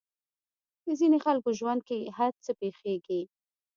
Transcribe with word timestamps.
د 0.85 0.87
ځينې 0.99 1.17
خلکو 1.25 1.49
ژوند 1.59 1.81
کې 1.87 1.99
هر 2.17 2.31
څه 2.43 2.51
پېښېږي. 2.59 3.21